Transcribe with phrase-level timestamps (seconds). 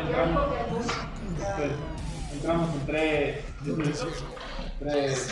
[0.00, 0.52] entramos.
[2.32, 3.44] Entramos en 3,
[4.80, 5.28] 3,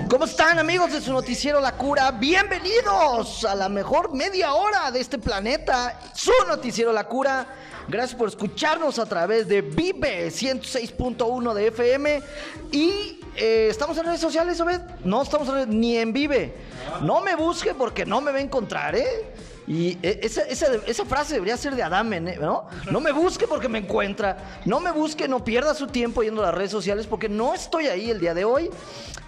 [0.00, 0.08] 2.
[0.08, 2.12] ¿Cómo están amigos de su noticiero La Cura?
[2.12, 7.46] Bienvenidos a la mejor media hora de este planeta, su noticiero La Cura.
[7.88, 12.22] Gracias por escucharnos a través de Vive 106.1 de FM
[12.70, 14.80] y eh, estamos en redes sociales, Obed.
[15.04, 16.54] No estamos en- ni en Vive.
[17.02, 19.32] No me busque porque no me va a encontrar, ¿eh?
[19.68, 22.66] Y eh, esa, frase debería ser de Adame, ¿no?
[22.90, 24.60] No me busque porque me encuentra.
[24.64, 27.86] No me busque, no pierda su tiempo yendo a las redes sociales porque no estoy
[27.86, 28.70] ahí el día de hoy.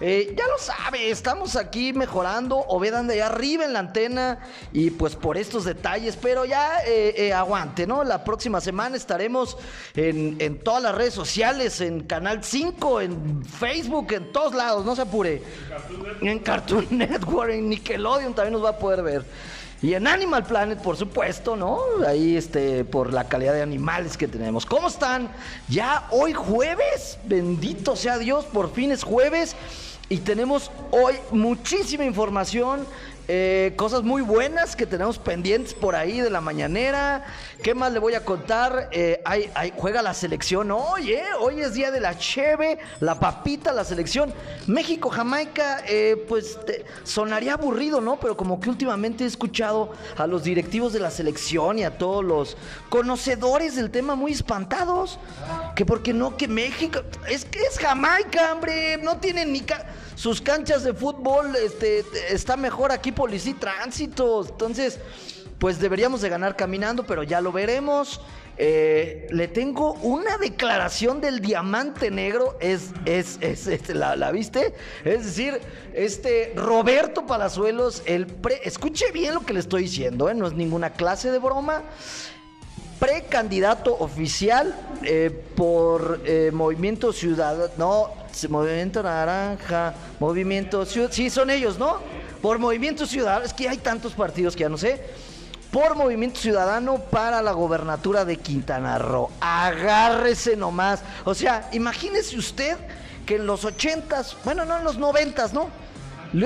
[0.03, 2.57] Eh, ya lo sabe, estamos aquí mejorando.
[2.57, 4.39] Obed anda allá arriba en la antena
[4.73, 8.03] y pues por estos detalles, pero ya eh, eh, aguante, ¿no?
[8.03, 9.57] La próxima semana estaremos
[9.95, 14.95] en, en todas las redes sociales, en Canal 5, en Facebook, en todos lados, no
[14.95, 15.43] se apure.
[16.21, 19.23] En Cartoon Network, en Nickelodeon también nos va a poder ver.
[19.81, 21.79] Y en Animal Planet, por supuesto, ¿no?
[22.05, 24.63] Ahí, este, por la calidad de animales que tenemos.
[24.63, 25.31] ¿Cómo están?
[25.69, 29.55] Ya hoy jueves, bendito sea Dios, por fin es jueves.
[30.07, 32.85] Y tenemos hoy muchísima información,
[33.27, 37.25] eh, cosas muy buenas que tenemos pendientes por ahí de la mañanera.
[37.63, 38.89] ¿Qué más le voy a contar?
[38.91, 39.21] Eh,
[39.77, 41.23] juega la selección hoy, ¿eh?
[41.39, 44.33] Hoy es día de la cheve, la papita, la selección.
[44.67, 48.19] México, Jamaica, eh, pues te- sonaría aburrido, ¿no?
[48.19, 52.23] Pero como que últimamente he escuchado a los directivos de la selección y a todos
[52.25, 52.57] los
[52.89, 55.19] conocedores del tema muy espantados.
[55.75, 57.01] Que porque no, que México.
[57.29, 58.97] Es que es Jamaica, hombre.
[58.97, 59.63] No tienen ni.
[60.15, 61.10] sus canchas de fútbol
[61.55, 64.45] este, está mejor aquí policía y tránsito.
[64.47, 64.99] Entonces,
[65.59, 68.21] pues deberíamos de ganar caminando, pero ya lo veremos.
[68.57, 72.57] Eh, le tengo una declaración del diamante negro.
[72.59, 74.73] Es, es, es, es- ¿la, la viste?
[75.05, 75.59] Es decir,
[75.93, 78.59] este Roberto Palazuelos, el pre.
[78.63, 80.33] Escuche bien lo que le estoy diciendo, ¿eh?
[80.35, 81.83] no es ninguna clase de broma
[83.01, 88.11] precandidato oficial eh, por eh, Movimiento Ciudadano, no,
[88.47, 91.97] Movimiento Naranja, Movimiento Ciudadano, sí, son ellos, ¿no?
[92.43, 95.03] Por Movimiento Ciudadano, es que hay tantos partidos que ya no sé.
[95.71, 99.31] Por Movimiento Ciudadano para la gobernatura de Quintana Roo.
[99.41, 101.01] Agárrese nomás.
[101.25, 102.77] O sea, imagínese usted
[103.25, 105.69] que en los ochentas, bueno, no en los noventas, ¿no?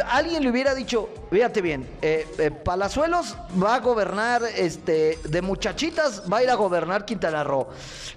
[0.08, 6.24] Alguien le hubiera dicho, fíjate bien, eh, eh, Palazuelos va a gobernar, este, de muchachitas
[6.32, 7.68] va a ir a gobernar Quintana Roo.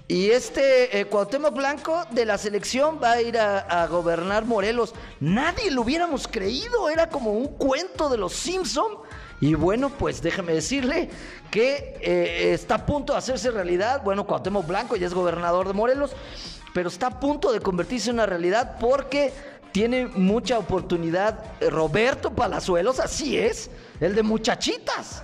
[0.07, 4.95] Y este eh, Cuauhtémoc Blanco de la selección va a ir a, a gobernar Morelos.
[5.21, 8.99] Nadie lo hubiéramos creído, era como un cuento de los Simpson.
[9.41, 11.11] Y bueno, pues déjeme decirle
[11.51, 14.03] que eh, está a punto de hacerse realidad.
[14.03, 16.13] Bueno, Cuauhtémoc Blanco ya es gobernador de Morelos,
[16.75, 19.33] pero está a punto de convertirse en una realidad porque
[19.79, 25.23] tiene mucha oportunidad eh, Roberto Palazuelos, así es, el de muchachitas.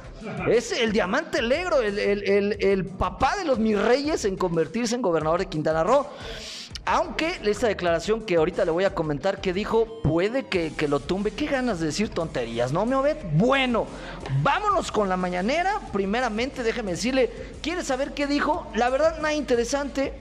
[0.49, 5.03] Es el diamante negro, el, el- el- papá de los mis reyes en convertirse en
[5.03, 6.07] gobernador de Quintana Roo.
[6.87, 11.01] Aunque esta declaración que ahorita le voy a comentar que dijo, puede que, que lo
[11.01, 11.33] tumbe.
[11.33, 13.17] Qué ganas de decir tonterías, ¿no, me Obed?
[13.33, 13.87] Bueno,
[14.45, 15.81] vámonos con la mañanera.
[15.93, 17.29] Primeramente, déjeme decirle,
[17.61, 18.69] ¿quiere saber qué dijo?
[18.77, 20.13] La verdad, nada interesante.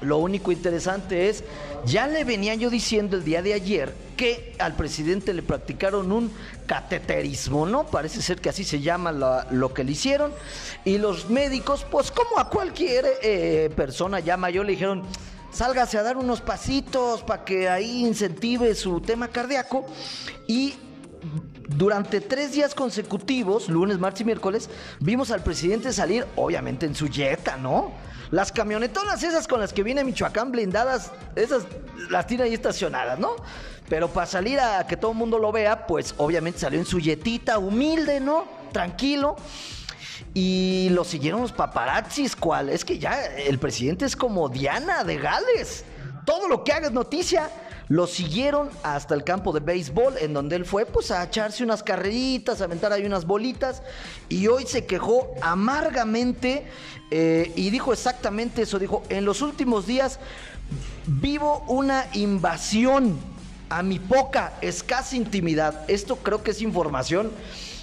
[0.00, 1.44] Lo único interesante es,
[1.86, 6.30] ya le venía yo diciendo el día de ayer que al presidente le practicaron un
[6.66, 7.86] cateterismo, ¿no?
[7.86, 10.32] Parece ser que así se llama la- lo que le hicieron.
[10.84, 15.02] Y los médicos, pues como a cualquier eh, persona ya mayor, le dijeron,
[15.52, 19.84] sálgase a dar unos pasitos para que ahí incentive su tema cardíaco.
[20.46, 20.74] Y
[21.68, 24.68] durante tres días consecutivos, lunes, martes y miércoles,
[25.00, 27.92] vimos al presidente salir, obviamente en su yeta, ¿no?
[28.30, 31.64] Las camionetonas esas con las que viene Michoacán blindadas, esas
[32.10, 33.36] las tiene ahí estacionadas, ¿no?
[33.88, 36.98] Pero para salir a que todo el mundo lo vea, pues obviamente salió en su
[36.98, 38.46] yetita, humilde, ¿no?
[38.72, 39.36] Tranquilo.
[40.32, 42.70] Y lo siguieron los paparazzis, ¿cuál?
[42.70, 45.84] Es que ya el presidente es como Diana de Gales.
[46.24, 47.50] Todo lo que haga es noticia.
[47.88, 51.82] Lo siguieron hasta el campo de béisbol, en donde él fue pues a echarse unas
[51.82, 53.82] carreritas, a aventar ahí unas bolitas.
[54.28, 56.66] Y hoy se quejó amargamente
[57.10, 58.78] eh, y dijo exactamente eso.
[58.78, 60.18] Dijo, en los últimos días
[61.06, 63.18] vivo una invasión
[63.68, 65.84] a mi poca, escasa intimidad.
[65.88, 67.32] Esto creo que es información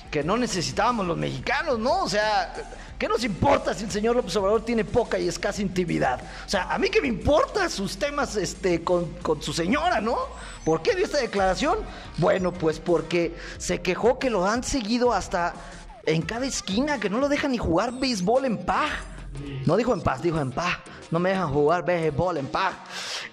[0.10, 2.04] que no necesitábamos los mexicanos, ¿no?
[2.04, 2.54] O sea,
[3.02, 6.22] ¿qué nos importa si el señor López Obrador tiene poca y escasa intimidad?
[6.46, 10.16] O sea, a mí que me importa sus temas este, con, con su señora, ¿no?
[10.64, 11.80] ¿Por qué dio esta declaración?
[12.18, 15.56] Bueno, pues porque se quejó que lo han seguido hasta
[16.06, 18.92] en cada esquina, que no lo dejan ni jugar béisbol en paz.
[19.66, 20.78] No dijo en paz, dijo en paz.
[21.10, 22.76] No me dejan jugar béisbol en paz.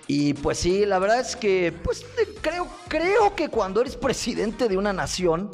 [0.07, 2.07] Y pues sí, la verdad es que, pues
[2.41, 5.51] creo, creo que cuando eres presidente de una nación,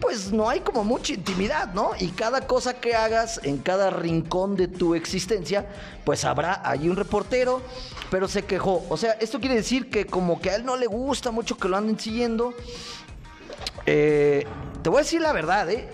[0.00, 1.92] pues no hay como mucha intimidad, ¿no?
[1.98, 5.66] Y cada cosa que hagas en cada rincón de tu existencia,
[6.04, 7.62] pues habrá allí un reportero,
[8.10, 8.84] pero se quejó.
[8.88, 11.68] O sea, esto quiere decir que como que a él no le gusta mucho que
[11.68, 12.54] lo anden siguiendo.
[13.86, 14.46] Eh,
[14.82, 15.88] te voy a decir la verdad, ¿eh?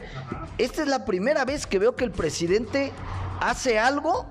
[0.58, 2.93] Esta es la primera vez que veo que el presidente
[3.41, 4.26] hace algo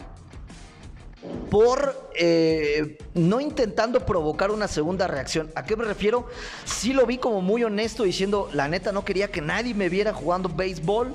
[1.50, 5.52] por eh, no intentando provocar una segunda reacción.
[5.56, 6.28] ¿A qué me refiero?
[6.66, 10.14] Sí lo vi como muy honesto diciendo, la neta no quería que nadie me viera
[10.14, 11.14] jugando béisbol.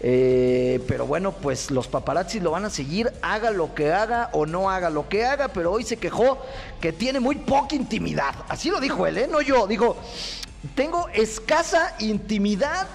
[0.00, 4.44] Eh, pero bueno, pues los paparazzis lo van a seguir, haga lo que haga o
[4.44, 6.38] no haga lo que haga, pero hoy se quejó
[6.80, 8.34] que tiene muy poca intimidad.
[8.48, 9.28] Así lo dijo él, ¿eh?
[9.30, 9.66] No yo.
[9.66, 9.96] Dijo,
[10.74, 12.86] tengo escasa intimidad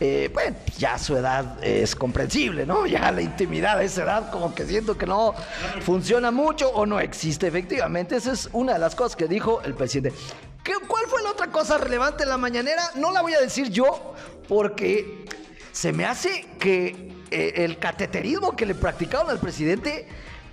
[0.00, 2.86] eh, bueno, ya su edad es comprensible, ¿no?
[2.86, 5.34] Ya la intimidad de esa edad como que siento que no
[5.80, 8.16] funciona mucho o no existe efectivamente.
[8.16, 10.16] Esa es una de las cosas que dijo el presidente.
[10.62, 12.82] ¿Qué, ¿Cuál fue la otra cosa relevante en la mañanera?
[12.94, 14.14] No la voy a decir yo
[14.46, 15.24] porque
[15.72, 20.06] se me hace que eh, el cateterismo que le practicaron al presidente,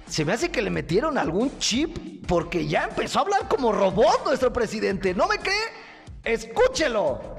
[0.08, 4.26] se me hace que le metieron algún chip porque ya empezó a hablar como robot
[4.26, 5.14] nuestro presidente.
[5.14, 5.56] ¿No me cree?
[6.24, 7.36] Escúchelo.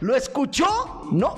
[0.00, 1.08] ¿Lo escuchó?
[1.10, 1.36] No.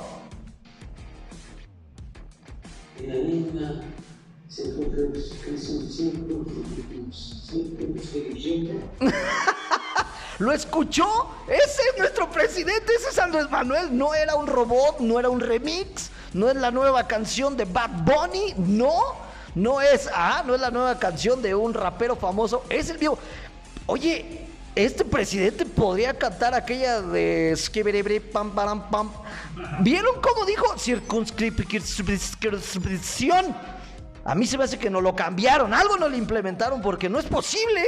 [10.38, 11.28] ¿Lo escuchó?
[11.48, 13.96] Ese es nuestro presidente, ese es Andrés Manuel.
[13.96, 18.04] No era un robot, no era un remix, no es la nueva canción de Bad
[18.04, 19.25] Bunny, no.
[19.56, 23.19] No es, ah, no es la nueva canción de un rapero famoso, es el vivo.
[23.87, 24.43] Oye,
[24.75, 27.58] este presidente podría cantar aquella de
[28.31, 29.11] pam pam pam.
[29.81, 33.56] ¿Vieron cómo dijo circunscripción?
[34.26, 37.20] A mí se me hace que no lo cambiaron, algo no lo implementaron porque no
[37.20, 37.82] es posible.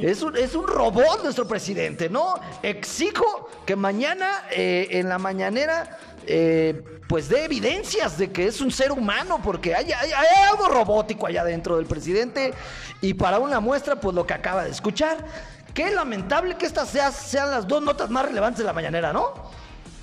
[0.00, 2.34] Es un, es un robot nuestro presidente, ¿no?
[2.62, 8.70] Exijo que mañana eh, en la mañanera eh, pues dé evidencias de que es un
[8.70, 10.12] ser humano, porque hay, hay,
[10.50, 12.52] algo robótico allá dentro del presidente.
[13.00, 15.24] Y para una muestra, pues lo que acaba de escuchar.
[15.72, 19.32] Qué lamentable que estas sean las dos notas más relevantes de la mañanera, ¿no?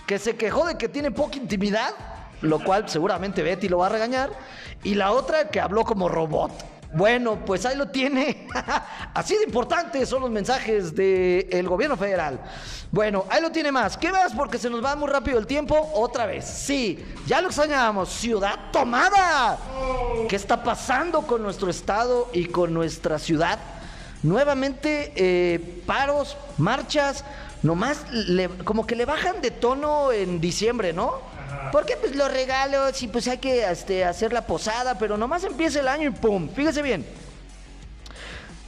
[0.07, 1.93] Que se quejó de que tiene poca intimidad,
[2.41, 4.31] lo cual seguramente Betty lo va a regañar.
[4.83, 6.51] Y la otra que habló como robot.
[6.95, 8.47] Bueno, pues ahí lo tiene.
[9.13, 12.39] Así de importantes son los mensajes del gobierno federal.
[12.89, 13.97] Bueno, ahí lo tiene más.
[13.97, 14.33] ¿Qué más?
[14.33, 15.89] Porque se nos va muy rápido el tiempo.
[15.93, 16.45] Otra vez.
[16.45, 18.09] Sí, ya lo extrañábamos.
[18.09, 19.57] Ciudad tomada.
[20.29, 23.59] ¿Qué está pasando con nuestro estado y con nuestra ciudad?
[24.23, 27.25] Nuevamente, eh, paros, marchas.
[27.61, 28.05] Nomás
[28.63, 31.34] como que le bajan de tono en diciembre, ¿no?
[31.71, 35.79] Porque pues los regalos y pues hay que este, hacer la posada, pero nomás empieza
[35.79, 36.49] el año y ¡pum!
[36.49, 37.05] Fíjese bien.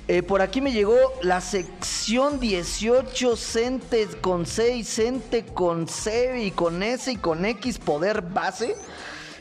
[0.10, 6.44] Eh, por aquí me llegó la sección 18 centes con C y cente con C
[6.44, 8.76] y con S y con X poder base.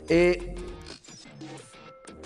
[0.09, 0.57] Eh,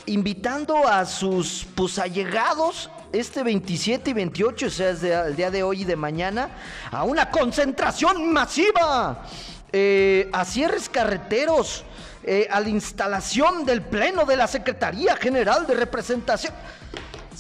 [0.07, 4.91] invitando a sus pues allegados este 27 y 28, o sea,
[5.27, 6.49] el día de hoy y de mañana,
[6.91, 9.27] a una concentración masiva
[9.73, 11.85] eh, a cierres carreteros,
[12.23, 16.53] eh, a la instalación del Pleno de la Secretaría General de Representación.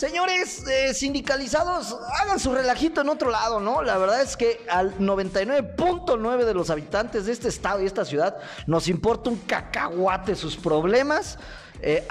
[0.00, 3.82] Señores eh, sindicalizados, hagan su relajito en otro lado, ¿no?
[3.82, 8.38] La verdad es que al 99.9 de los habitantes de este estado y esta ciudad
[8.66, 11.38] nos importa un cacahuate sus problemas.
[11.82, 12.06] Eh,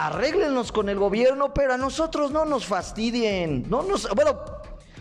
[0.72, 3.70] con el gobierno, pero a nosotros no nos fastidien.
[3.70, 4.59] No nos, bueno,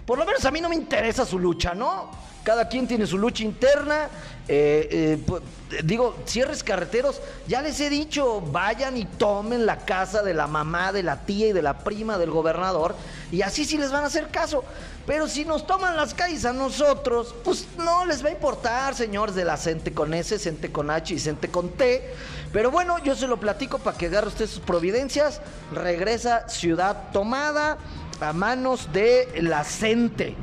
[0.09, 2.11] por lo menos a mí no me interesa su lucha, ¿no?
[2.43, 4.09] Cada quien tiene su lucha interna.
[4.49, 10.33] Eh, eh, digo, cierres carreteros, ya les he dicho, vayan y tomen la casa de
[10.33, 12.97] la mamá, de la tía y de la prima del gobernador,
[13.31, 14.65] y así sí les van a hacer caso.
[15.07, 19.35] Pero si nos toman las calles a nosotros, pues no les va a importar, señores
[19.35, 22.15] de la Cente con S, Cente con H y Cente con T.
[22.51, 25.43] Pero bueno, yo se lo platico para que agarre usted sus providencias.
[25.71, 27.77] Regresa Ciudad Tomada
[28.21, 30.35] a manos de la Cente.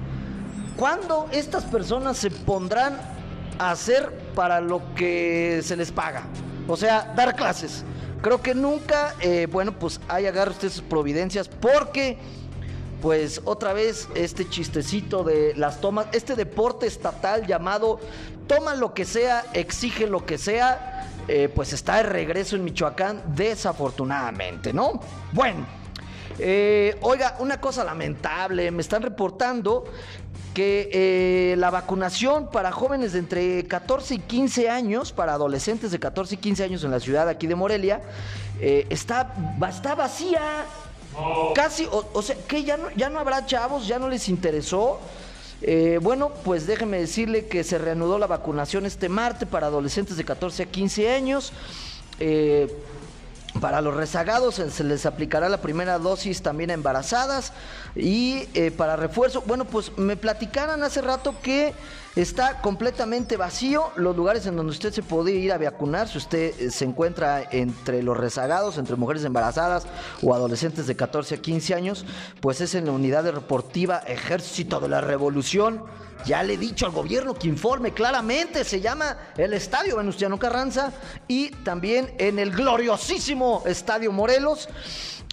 [0.77, 2.97] ¿Cuándo estas personas se pondrán
[3.59, 6.23] a hacer para lo que se les paga?
[6.67, 7.83] O sea, dar clases.
[8.21, 12.17] Creo que nunca, eh, bueno, pues hay agarre usted sus providencias porque,
[13.01, 17.99] pues otra vez este chistecito de las tomas, este deporte estatal llamado
[18.47, 23.21] toma lo que sea, exige lo que sea, eh, pues está de regreso en Michoacán,
[23.35, 24.99] desafortunadamente, ¿no?
[25.31, 25.84] Bueno.
[26.39, 29.85] Eh, oiga, una cosa lamentable, me están reportando
[30.53, 35.99] que eh, la vacunación para jóvenes de entre 14 y 15 años, para adolescentes de
[35.99, 38.01] 14 y 15 años en la ciudad aquí de Morelia,
[38.59, 39.33] eh, está,
[39.69, 40.65] está vacía.
[41.53, 44.99] Casi, o, sea, que ya no, ya no habrá chavos, ya no les interesó.
[45.61, 50.25] Eh, bueno, pues déjeme decirle que se reanudó la vacunación este martes para adolescentes de
[50.25, 51.53] 14 a 15 años.
[52.19, 52.67] Eh,
[53.59, 57.53] para los rezagados se les aplicará la primera dosis también a embarazadas
[57.95, 61.73] y eh, para refuerzo, bueno, pues me platicaran hace rato que
[62.15, 66.59] está completamente vacío los lugares en donde usted se puede ir a vacunar si usted
[66.59, 69.85] eh, se encuentra entre los rezagados, entre mujeres embarazadas
[70.21, 72.05] o adolescentes de 14 a 15 años,
[72.39, 75.83] pues es en la unidad deportiva Ejército de la Revolución
[76.25, 78.63] ya le he dicho al gobierno que informe claramente.
[78.63, 80.91] Se llama el Estadio Venustiano Carranza
[81.27, 84.67] y también en el gloriosísimo Estadio Morelos.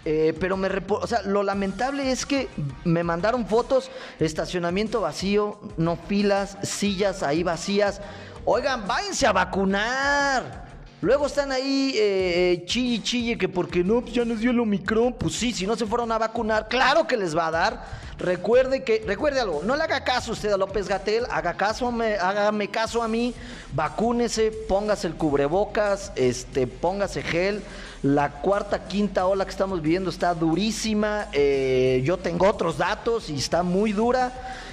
[0.05, 2.49] Eh, pero me o sea, lo lamentable es que
[2.85, 8.01] me mandaron fotos, estacionamiento vacío, no filas, sillas ahí vacías.
[8.45, 10.73] Oigan, váyanse a vacunar.
[11.03, 14.61] Luego están ahí eh, eh, chille, chille, que porque no, pues ya nos dio el
[14.61, 15.13] Omicron.
[15.13, 17.85] Pues sí, si no se fueron a vacunar, claro que les va a dar.
[18.19, 22.15] Recuerde que, recuerde algo, no le haga caso usted a López Gatel, haga caso, me,
[22.15, 23.35] hágame caso a mí,
[23.73, 27.63] vacúnese, póngase el cubrebocas, este, póngase gel.
[28.03, 31.29] La cuarta, quinta ola que estamos viviendo está durísima.
[31.33, 34.33] Eh, yo tengo otros datos y está muy dura.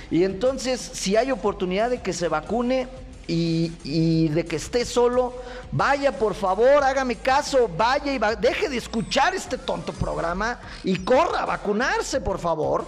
[0.10, 2.88] Y entonces, si hay oportunidad de que se vacune,
[3.32, 5.36] y, de que esté solo,
[5.72, 11.44] vaya por favor, hágame caso, vaya y deje de escuchar este tonto programa y corra
[11.44, 12.86] a vacunarse, por favor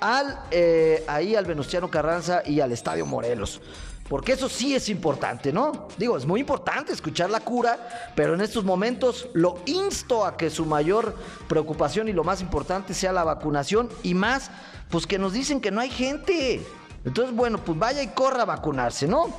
[0.00, 3.60] al, eh, ahí al Venustiano Carranza y al Estadio Morelos.
[4.08, 5.88] Porque eso sí es importante, ¿no?
[5.96, 10.50] Digo, es muy importante escuchar la cura, pero en estos momentos lo insto a que
[10.50, 11.16] su mayor
[11.48, 14.50] preocupación y lo más importante sea la vacunación y más,
[14.90, 16.60] pues que nos dicen que no hay gente.
[17.04, 19.34] Entonces, bueno, pues vaya y corra a vacunarse, ¿no?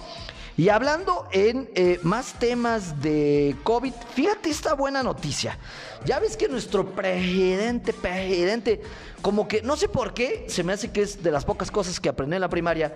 [0.57, 5.59] Y hablando en eh, más temas de COVID, fíjate esta buena noticia.
[6.05, 8.81] Ya ves que nuestro presidente, presidente,
[9.21, 11.99] como que no sé por qué, se me hace que es de las pocas cosas
[11.99, 12.95] que aprendí en la primaria,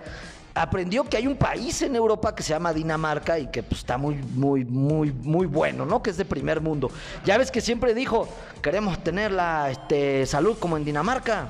[0.54, 3.98] aprendió que hay un país en Europa que se llama Dinamarca y que pues, está
[3.98, 6.02] muy, muy, muy, muy bueno, ¿no?
[6.02, 6.90] Que es de primer mundo.
[7.24, 8.28] Ya ves que siempre dijo,
[8.62, 11.48] queremos tener la este, salud como en Dinamarca.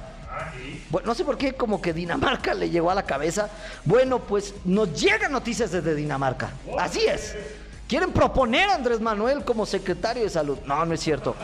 [1.04, 3.48] No sé por qué como que Dinamarca le llegó a la cabeza.
[3.84, 6.50] Bueno, pues nos llegan noticias desde Dinamarca.
[6.78, 7.36] Así es.
[7.88, 10.58] Quieren proponer a Andrés Manuel como secretario de salud.
[10.64, 11.34] No, no es cierto.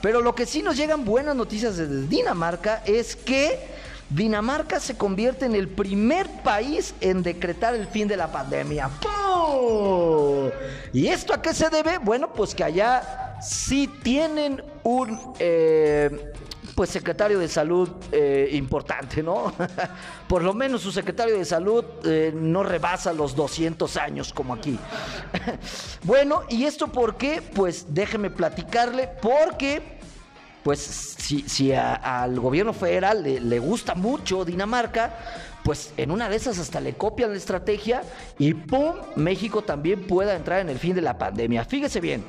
[0.00, 3.60] Pero lo que sí nos llegan buenas noticias desde Dinamarca es que
[4.10, 8.90] Dinamarca se convierte en el primer país en decretar el fin de la pandemia.
[10.92, 11.98] ¿Y esto a qué se debe?
[11.98, 15.18] Bueno, pues que allá sí tienen un...
[15.38, 16.32] Eh,
[16.74, 19.52] pues secretario de salud eh, importante, ¿no?
[20.28, 24.78] Por lo menos su secretario de salud eh, no rebasa los 200 años como aquí.
[26.02, 27.42] bueno, ¿y esto por qué?
[27.42, 30.00] Pues déjeme platicarle, porque
[30.62, 35.14] pues si, si al gobierno federal le, gusta mucho Dinamarca,
[35.64, 38.02] pues en una de esas hasta le copian la estrategia
[38.38, 38.94] y ¡pum!
[39.16, 41.64] México también pueda entrar en el fin de la pandemia.
[41.64, 42.24] Fíjese bien.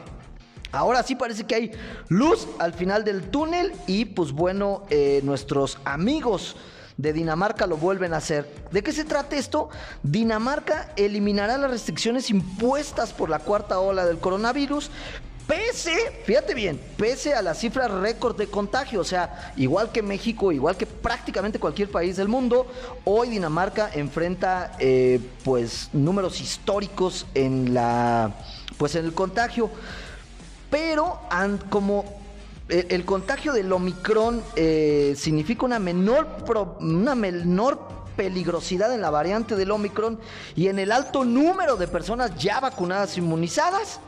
[0.72, 1.72] Ahora sí parece que hay
[2.10, 6.56] luz al final del túnel y pues bueno, eh, nuestros amigos
[6.98, 8.52] de Dinamarca lo vuelven a hacer.
[8.72, 9.70] ¿De qué se trata esto?
[10.02, 14.90] Dinamarca eliminará las restricciones impuestas por la cuarta ola del coronavirus.
[15.47, 20.53] Pese, fíjate bien, pese a las cifras récord de contagio, o sea, igual que México,
[20.53, 22.65] igual que prácticamente cualquier país del mundo,
[23.03, 28.31] hoy Dinamarca enfrenta eh, pues números históricos en la
[28.77, 29.69] pues en el contagio.
[30.69, 31.19] Pero
[31.69, 32.05] como
[32.69, 36.27] el, contagio del Omicron eh, significa una menor,
[36.79, 40.19] una menor peligrosidad en la variante del Omicron
[40.55, 44.00] y en el alto número de personas ya vacunadas inmunizadas,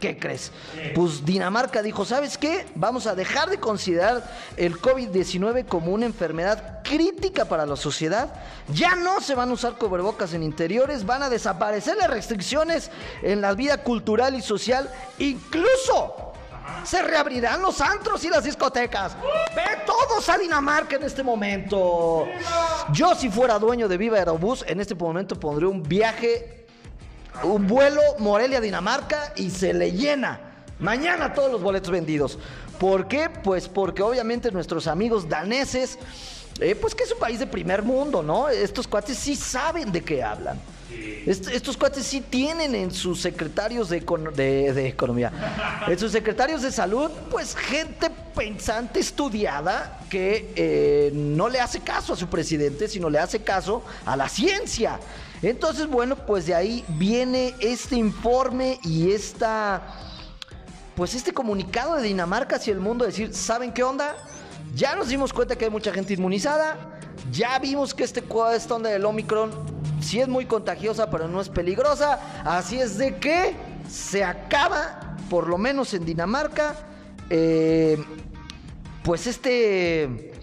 [0.00, 0.50] ¿qué crees?
[0.94, 2.66] Pues Dinamarca dijo, ¿sabes qué?
[2.74, 8.32] Vamos a dejar de considerar el COVID-19 como una enfermedad crítica para la sociedad.
[8.72, 12.90] Ya no se van a usar cubrebocas en interiores, van a desaparecer las restricciones
[13.22, 16.32] en la vida cultural y social, incluso
[16.84, 19.16] se reabrirán los antros y las discotecas.
[19.54, 22.26] Ve todos a Dinamarca en este momento.
[22.92, 26.59] Yo si fuera dueño de Viva Aerobús, en este momento pondría un viaje,
[27.42, 30.40] un vuelo Morelia-Dinamarca y se le llena.
[30.78, 32.38] Mañana todos los boletos vendidos.
[32.78, 33.28] ¿Por qué?
[33.28, 35.98] Pues porque obviamente nuestros amigos daneses,
[36.60, 38.48] eh, pues que es un país de primer mundo, ¿no?
[38.48, 40.58] Estos cuates sí saben de qué hablan
[41.26, 45.32] estos cuates sí tienen en sus secretarios de, economía,
[45.86, 52.14] en sus secretarios de salud, pues gente pensante estudiada que eh, no le hace caso
[52.14, 54.98] a su presidente, sino le hace caso a la ciencia.
[55.42, 59.82] Entonces, bueno, pues de ahí viene este informe y esta,
[60.94, 64.16] pues este comunicado de Dinamarca hacia el mundo, decir, ¿saben qué onda?
[64.74, 66.98] Ya nos dimos cuenta que hay mucha gente inmunizada,
[67.32, 68.22] ya vimos que este,
[68.54, 69.50] esta onda del Omicron
[70.02, 73.56] sí es muy contagiosa, pero no es peligrosa, así es de que
[73.88, 76.76] se acaba, por lo menos en Dinamarca,
[77.30, 78.02] eh,
[79.02, 80.34] pues este,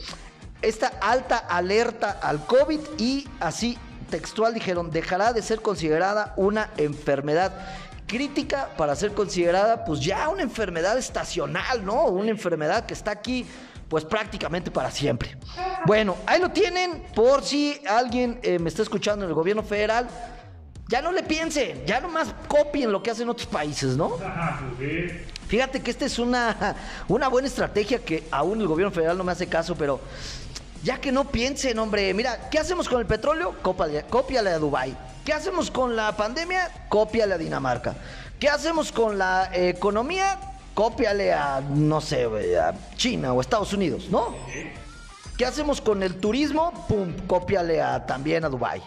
[0.63, 3.77] esta alta alerta al COVID y así
[4.07, 7.53] textual dijeron, dejará de ser considerada una enfermedad
[8.07, 12.05] crítica para ser considerada pues ya una enfermedad estacional, ¿no?
[12.05, 13.45] Una enfermedad que está aquí
[13.89, 15.37] pues prácticamente para siempre.
[15.85, 20.07] Bueno, ahí lo tienen por si alguien eh, me está escuchando en el gobierno federal.
[20.89, 24.17] Ya no le piensen, ya nomás copien lo que hacen otros países, ¿no?
[25.47, 26.75] Fíjate que esta es una,
[27.09, 29.99] una buena estrategia que aún el gobierno federal no me hace caso, pero
[30.83, 33.55] ya que no piensen, hombre, mira, ¿qué hacemos con el petróleo?
[33.61, 34.95] Cópiale, a Dubái.
[35.25, 36.69] ¿Qué hacemos con la pandemia?
[36.89, 37.95] Cópiale a Dinamarca.
[38.39, 40.39] ¿Qué hacemos con la economía?
[40.73, 42.25] Cópiale a, no sé,
[42.57, 44.35] a China o Estados Unidos, ¿no?
[45.37, 46.85] ¿Qué hacemos con el turismo?
[46.87, 48.81] Pum, cópiale a, también a Dubái.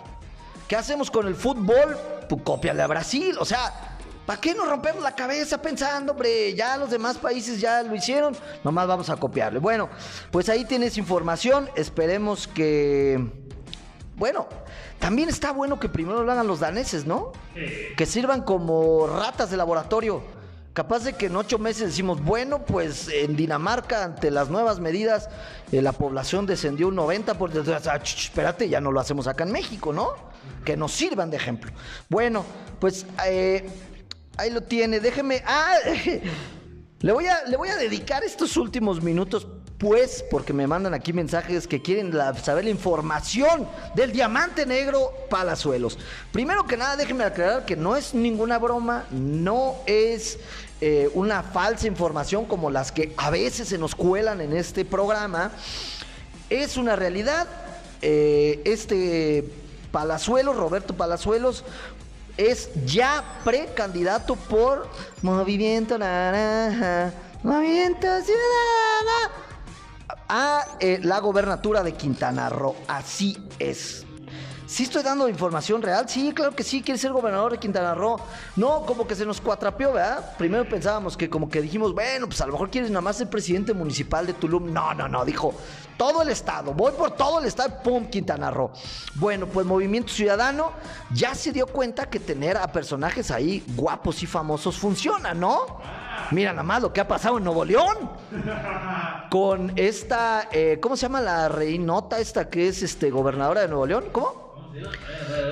[0.67, 1.99] ¿Qué hacemos con el fútbol?
[2.29, 3.37] Pues cópiale a Brasil.
[3.41, 3.90] O sea,
[4.31, 6.55] ¿Para qué nos rompemos la cabeza pensando, hombre?
[6.55, 9.59] Ya los demás países ya lo hicieron, nomás vamos a copiarle.
[9.59, 9.89] Bueno,
[10.31, 13.29] pues ahí tienes información, esperemos que...
[14.15, 14.47] Bueno,
[15.01, 17.33] también está bueno que primero lo hagan los daneses, ¿no?
[17.97, 20.23] Que sirvan como ratas de laboratorio.
[20.75, 25.29] Capaz de que en ocho meses decimos, bueno, pues en Dinamarca, ante las nuevas medidas,
[25.73, 27.35] eh, la población descendió un 90%.
[27.35, 27.51] Por...
[27.53, 30.13] Ah, espérate, ya no lo hacemos acá en México, ¿no?
[30.65, 31.73] Que nos sirvan de ejemplo.
[32.09, 32.45] Bueno,
[32.79, 33.69] pues eh,
[34.37, 35.01] Ahí lo tiene.
[35.01, 35.43] Déjeme.
[35.47, 35.77] Ah,
[37.01, 39.47] le voy a, le voy a dedicar estos últimos minutos,
[39.79, 45.99] pues, porque me mandan aquí mensajes que quieren saber la información del diamante negro Palazuelos.
[46.33, 50.39] Primero que nada, déjenme aclarar que no es ninguna broma, no es
[50.83, 55.53] eh, una falsa información como las que a veces se nos cuelan en este programa.
[56.49, 57.47] Es una realidad.
[58.03, 59.45] Eh, este
[59.93, 61.65] Palazuelos, Roberto Palazuelos,
[62.37, 64.89] es ya precandidato por
[65.23, 67.13] Movimiento Naranja,
[67.43, 69.35] Movimiento Ciudadana
[70.29, 72.77] a eh, la gobernatura de Quintana Roo.
[72.87, 74.07] Así es.
[74.71, 76.09] ¿Sí estoy dando información real?
[76.09, 78.21] Sí, claro que sí, quiere ser gobernador de Quintana Roo.
[78.55, 80.37] No, como que se nos cuatrapeó, ¿verdad?
[80.39, 83.29] Primero pensábamos que como que dijimos, bueno, pues a lo mejor quieres nada más ser
[83.29, 84.73] presidente municipal de Tulum.
[84.73, 85.53] No, no, no, dijo,
[85.97, 88.07] todo el estado, voy por todo el estado, ¡pum!
[88.07, 88.71] Quintana Roo.
[89.17, 90.71] Bueno, pues Movimiento Ciudadano
[91.13, 95.81] ya se dio cuenta que tener a personajes ahí guapos y famosos funciona, ¿no?
[96.31, 98.09] Mira nada más lo que ha pasado en Nuevo León.
[99.31, 103.87] Con esta, eh, ¿cómo se llama la reinota esta que es este gobernadora de Nuevo
[103.87, 104.05] León?
[104.13, 104.50] ¿Cómo?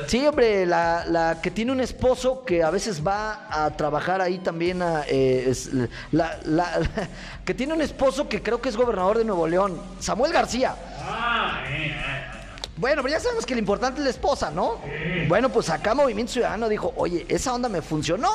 [0.06, 4.82] Sí, hombre, la, que tiene un esposo que a veces va a trabajar ahí también,
[5.06, 5.54] eh,
[6.12, 6.38] la,
[7.44, 10.74] que tiene un esposo que creo que es gobernador de Nuevo León, Samuel García.
[12.76, 14.78] Bueno, pero ya sabemos que lo importante es la esposa, ¿no?
[15.26, 18.30] Bueno, pues acá Movimiento Ciudadano dijo, oye, esa onda me funcionó,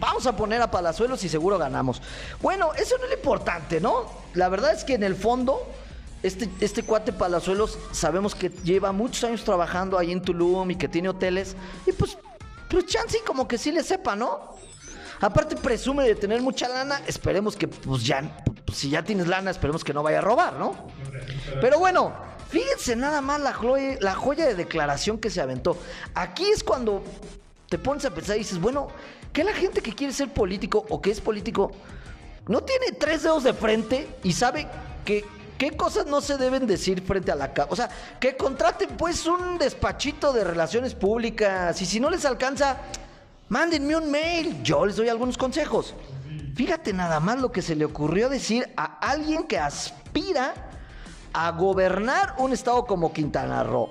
[0.00, 2.02] vamos a poner a Palazuelos y seguro ganamos.
[2.42, 4.10] Bueno, eso no es lo importante, ¿no?
[4.34, 5.66] La verdad es que en el fondo
[6.22, 10.88] este, este cuate Palazuelos sabemos que lleva muchos años trabajando ahí en Tulum y que
[10.88, 11.56] tiene hoteles.
[11.86, 12.18] Y pues,
[12.68, 14.56] pues chance como que sí le sepa, ¿no?
[15.20, 19.50] Aparte presume de tener mucha lana, esperemos que pues ya, pues, si ya tienes lana,
[19.50, 20.76] esperemos que no vaya a robar, ¿no?
[21.60, 22.14] Pero bueno,
[22.48, 25.78] fíjense nada más la joya, la joya de declaración que se aventó.
[26.14, 27.02] Aquí es cuando
[27.68, 28.88] te pones a pensar y dices, bueno,
[29.32, 31.72] que la gente que quiere ser político o que es político
[32.48, 34.68] no tiene tres dedos de frente y sabe
[35.04, 35.24] que
[35.58, 37.72] ¿Qué cosas no se deben decir frente a la cámara?
[37.72, 37.88] O sea,
[38.20, 42.76] que contraten pues un despachito de relaciones públicas y si no les alcanza,
[43.48, 45.94] mándenme un mail, yo les doy algunos consejos.
[46.54, 50.54] Fíjate nada más lo que se le ocurrió decir a alguien que aspira
[51.32, 53.88] a gobernar un estado como Quintana Roo.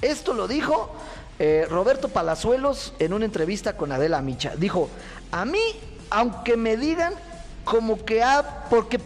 [0.00, 0.90] Esto lo dijo
[1.38, 4.54] eh, Roberto Palazuelos en una entrevista con Adela Micha.
[4.56, 4.88] Dijo,
[5.30, 5.60] a mí,
[6.10, 7.12] aunque me digan
[7.66, 9.00] como que ah, porque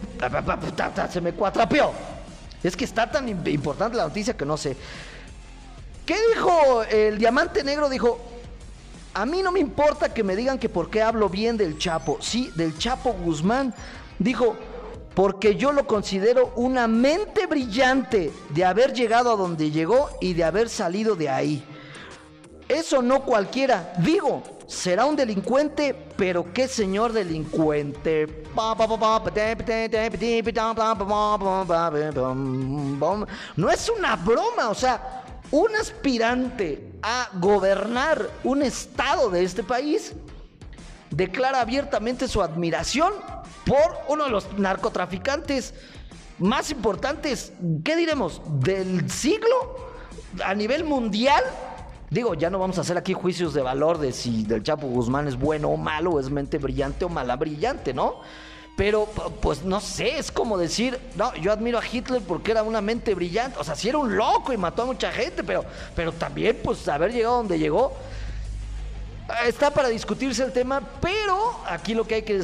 [1.09, 1.91] se me cuatrapeó.
[2.61, 4.77] Es que está tan importante la noticia que no sé.
[6.05, 7.89] ¿Qué dijo el diamante negro?
[7.89, 8.19] Dijo,
[9.15, 12.19] a mí no me importa que me digan que por qué hablo bien del Chapo.
[12.21, 13.73] Sí, del Chapo Guzmán.
[14.19, 14.55] Dijo,
[15.15, 20.43] porque yo lo considero una mente brillante de haber llegado a donde llegó y de
[20.43, 21.65] haber salido de ahí.
[22.69, 23.93] Eso no cualquiera.
[23.97, 28.45] Digo, será un delincuente, pero qué señor delincuente.
[33.57, 40.13] No es una broma, o sea, un aspirante a gobernar un estado de este país
[41.09, 43.11] declara abiertamente su admiración
[43.65, 45.73] por uno de los narcotraficantes
[46.39, 47.51] más importantes,
[47.83, 48.41] ¿qué diremos?
[48.61, 49.91] ¿Del siglo?
[50.43, 51.43] ¿A nivel mundial?
[52.11, 55.29] Digo, ya no vamos a hacer aquí juicios de valor de si del Chapo Guzmán
[55.29, 58.17] es bueno o malo, es mente brillante o mala brillante, ¿no?
[58.75, 59.07] Pero,
[59.41, 63.15] pues no sé, es como decir, no, yo admiro a Hitler porque era una mente
[63.15, 65.63] brillante, o sea, sí era un loco y mató a mucha gente, pero,
[65.95, 67.93] pero también, pues, haber llegado donde llegó,
[69.45, 72.41] está para discutirse el tema, pero aquí lo que hay que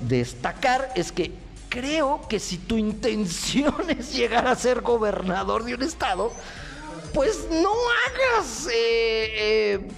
[0.00, 1.30] destacar es que
[1.68, 6.32] creo que si tu intención es llegar a ser gobernador de un estado,
[7.16, 7.72] pues no
[8.06, 9.88] hagas eh, eh,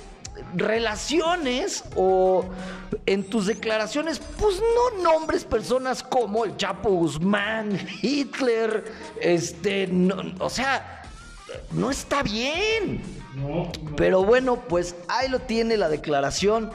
[0.55, 2.45] relaciones o
[3.07, 8.85] en tus declaraciones, pues no nombres personas como el Chapo Guzmán, Hitler,
[9.21, 9.91] este,
[10.39, 11.03] o sea,
[11.73, 13.03] no está bien.
[13.97, 16.71] Pero bueno, pues ahí lo tiene la declaración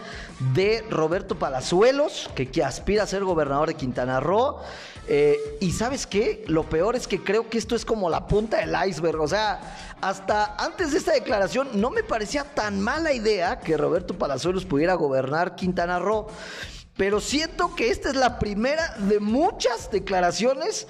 [0.54, 4.58] de Roberto Palazuelos, que, que aspira a ser gobernador de Quintana Roo.
[5.08, 8.58] Eh, y sabes qué, lo peor es que creo que esto es como la punta
[8.58, 9.20] del iceberg.
[9.20, 14.18] O sea, hasta antes de esta declaración no me parecía tan mala idea que Roberto
[14.18, 16.28] Palazuelos pudiera gobernar Quintana Roo.
[16.96, 20.88] Pero siento que esta es la primera de muchas declaraciones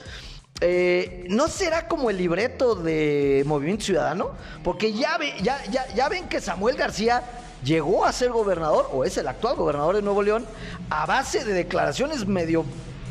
[0.62, 4.32] eh, ¿No será como el libreto de Movimiento Ciudadano?
[4.64, 7.22] Porque ya, ven que Samuel García
[7.64, 10.46] llegó a ser gobernador, o es el actual gobernador de Nuevo León,
[10.90, 12.64] a base de declaraciones medio,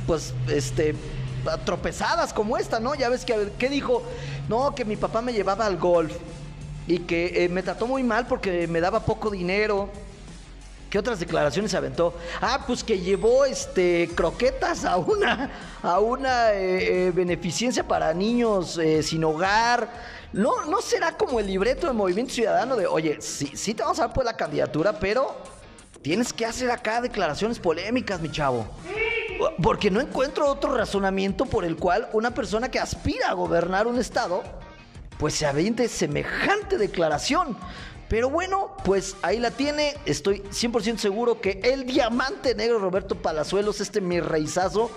[0.06, 0.94] pues, este,
[1.64, 2.94] tropezadas como esta, ¿no?
[2.94, 4.02] Ya ves que, ¿qué dijo?
[4.48, 6.12] No, que mi papá me llevaba al golf
[6.86, 9.88] y que eh, me trató muy mal porque me daba poco dinero
[10.90, 12.12] ¿Qué otras declaraciones aventó?
[12.38, 15.50] Ah, pues que llevó este croquetas a una,
[15.82, 19.88] a una eh, eh, beneficencia para niños sin hogar.
[20.34, 24.00] No, no será como el libreto del Movimiento Ciudadano de, oye, sí, sí te vamos
[24.00, 25.34] a dar pues la candidatura, pero
[26.02, 28.66] tienes que hacer acá declaraciones polémicas, mi chavo.
[29.62, 33.98] Porque no encuentro otro razonamiento por el cual una persona que aspira a gobernar un
[33.98, 34.42] estado,
[35.18, 37.56] pues se aviente semejante declaración.
[38.08, 39.94] Pero bueno, pues ahí la tiene.
[40.04, 44.90] Estoy 100% seguro que el diamante negro Roberto Palazuelos, este mi reizazo,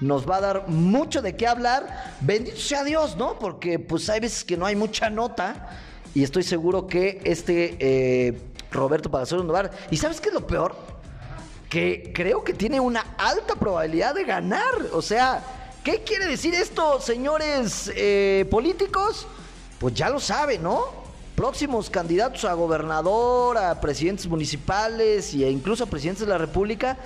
[0.00, 2.16] nos va a dar mucho de qué hablar.
[2.20, 3.38] Bendito sea Dios, ¿no?
[3.38, 5.68] Porque pues hay veces que no hay mucha nota.
[6.14, 8.40] Y estoy seguro que este eh,
[8.70, 9.72] Roberto Palazuelos nos va a dar.
[9.90, 10.74] ¿Y sabes qué es lo peor?
[11.72, 14.74] Que creo que tiene una alta probabilidad de ganar.
[14.92, 15.42] O sea,
[15.82, 19.26] ¿qué quiere decir esto, señores eh, políticos?
[19.78, 21.00] Pues ya lo saben, ¿no?
[21.34, 26.98] próximos candidatos a gobernador, a presidentes municipales e incluso a presidentes de la República,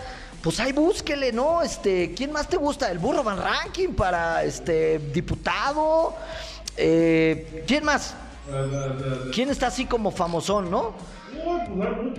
[0.43, 1.63] pues ahí búsquele, ¿no?
[1.63, 2.91] Este, ¿quién más te gusta?
[2.91, 6.17] El burro Van Ranking para este diputado.
[6.77, 8.15] Eh, ¿Quién más?
[9.33, 10.95] ¿Quién está así como famosón, no?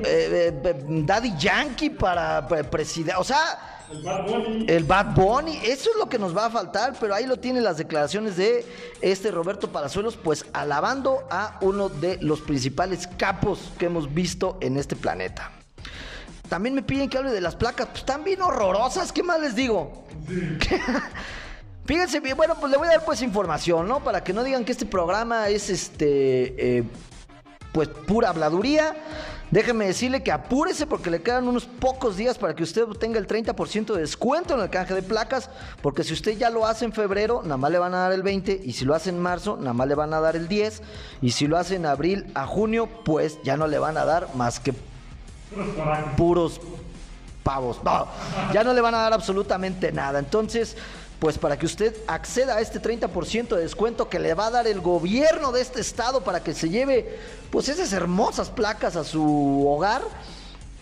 [0.05, 3.15] Eh, eh, Daddy Yankee para presidente.
[3.17, 4.65] O sea, el Bad Bunny.
[4.67, 5.57] El Bad Bunny.
[5.63, 8.65] Eso es lo que nos va a faltar, pero ahí lo tienen las declaraciones de
[9.01, 14.77] este Roberto Palazuelos, pues alabando a uno de los principales capos que hemos visto en
[14.77, 15.51] este planeta.
[16.49, 19.55] También me piden que hable de las placas, pues están bien horrorosas, ¿qué más les
[19.55, 20.05] digo?
[21.87, 24.03] Fíjense bien, bueno, pues le voy a dar pues información, ¿no?
[24.03, 26.83] Para que no digan que este programa es este, eh,
[27.71, 28.93] pues pura habladuría.
[29.51, 33.25] Déjeme decirle que apúrese porque le quedan unos pocos días para que usted tenga el
[33.25, 35.49] 30% de descuento en el canje de placas,
[35.81, 38.21] porque si usted ya lo hace en febrero, nada más le van a dar el
[38.21, 40.81] 20, y si lo hace en marzo, nada más le van a dar el 10,
[41.21, 44.35] y si lo hace en abril a junio, pues ya no le van a dar
[44.35, 44.73] más que
[46.17, 46.59] puros
[47.43, 47.81] pavos.
[47.85, 48.07] No,
[48.51, 50.19] ya no le van a dar absolutamente nada.
[50.19, 50.75] Entonces,
[51.19, 54.67] pues para que usted acceda a este 30% de descuento que le va a dar
[54.67, 57.17] el gobierno de este estado para que se lleve
[57.49, 60.03] pues esas hermosas placas a su hogar,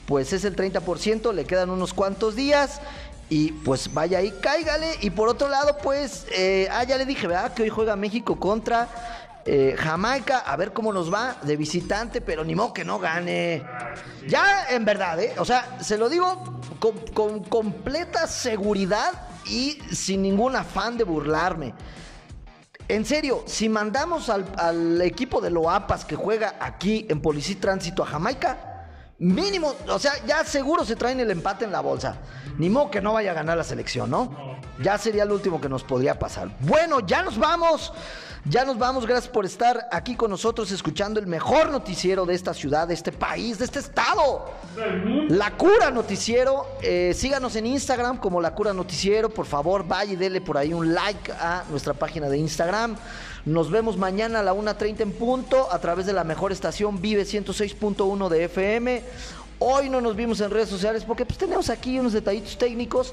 [0.06, 2.82] pues es el 30%, le quedan unos cuantos días
[3.30, 4.98] y pues vaya ahí, cáigale.
[5.02, 7.54] Y por otro lado, pues, eh, ah, ya le dije, ¿verdad?
[7.54, 8.88] Que hoy juega México contra
[9.46, 13.64] eh, Jamaica, a ver cómo nos va de visitante, pero ni modo que no gane.
[14.28, 15.34] Ya, en verdad, ¿eh?
[15.38, 19.12] O sea, se lo digo con, con completa seguridad
[19.48, 21.74] y sin ningún afán de burlarme.
[22.88, 28.06] En serio, si mandamos al, equipo de Loapas que juega aquí en Policía Tránsito a
[28.06, 28.72] Jamaica,
[29.18, 32.18] Mínimo, o sea, ya seguro se traen el empate en la bolsa.
[32.58, 34.60] Ni modo que no vaya a ganar la selección, ¿no?
[34.84, 36.50] Ya sería lo último que nos podría pasar.
[36.60, 37.94] Bueno, ya nos vamos.
[38.48, 42.54] Ya nos vamos, gracias por estar aquí con nosotros escuchando el mejor noticiero de esta
[42.54, 44.46] ciudad, de este país, de este estado.
[45.30, 46.68] La Cura Noticiero.
[46.84, 49.32] Eh, síganos en Instagram como La Cura Noticiero.
[49.32, 52.96] Por favor, vaya y dele por ahí un like a nuestra página de Instagram.
[53.46, 57.24] Nos vemos mañana a la 1.30 en punto a través de la mejor estación Vive
[57.24, 59.04] 106.1 de FM.
[59.58, 63.12] Hoy no nos vimos en redes sociales porque pues tenemos aquí unos detallitos técnicos.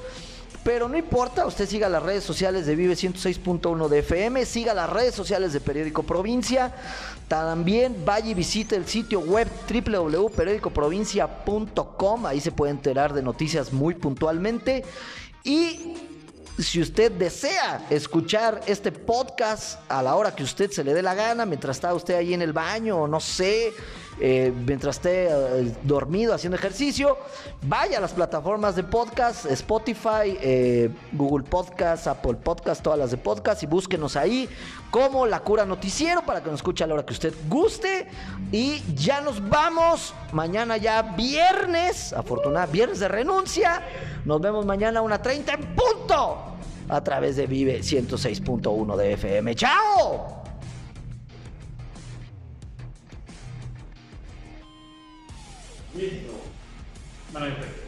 [0.64, 4.88] Pero no importa, usted siga las redes sociales de Vive 106.1 de FM, siga las
[4.88, 6.72] redes sociales de Periódico Provincia.
[7.26, 12.26] También vaya y visite el sitio web www.periodicoprovincia.com.
[12.26, 14.84] Ahí se puede enterar de noticias muy puntualmente.
[15.42, 15.94] Y
[16.58, 21.14] si usted desea escuchar este podcast a la hora que usted se le dé la
[21.14, 23.72] gana, mientras está usted ahí en el baño o no sé,
[24.24, 27.18] eh, mientras esté eh, dormido haciendo ejercicio,
[27.62, 33.16] vaya a las plataformas de podcast, Spotify, eh, Google Podcast, Apple Podcast, todas las de
[33.16, 34.48] podcast y búsquenos ahí
[34.92, 38.06] como La Cura Noticiero para que nos escuche a la hora que usted guste.
[38.52, 40.14] Y ya nos vamos.
[40.30, 43.82] Mañana ya viernes, afortunada, viernes de renuncia.
[44.24, 46.36] Nos vemos mañana a una 30 en punto
[46.88, 49.56] a través de Vive 106.1 de FM.
[49.56, 50.41] ¡Chao!
[55.94, 56.46] メリットを
[57.34, 57.81] 学びたです。